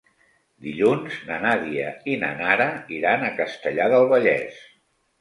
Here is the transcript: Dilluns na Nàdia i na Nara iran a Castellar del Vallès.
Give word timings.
Dilluns 0.67 1.17
na 1.27 1.37
Nàdia 1.43 1.93
i 2.13 2.17
na 2.25 2.33
Nara 2.41 2.69
iran 2.99 3.31
a 3.31 3.33
Castellar 3.39 3.91
del 3.97 4.11
Vallès. 4.17 4.69